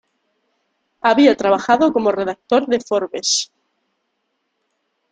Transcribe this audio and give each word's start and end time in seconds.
Había 1.01 1.37
trabajado 1.37 1.93
como 1.93 2.11
redactor 2.11 2.65
de 2.65 2.79
Forbes. 2.79 3.51